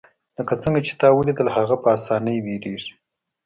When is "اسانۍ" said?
1.97-2.37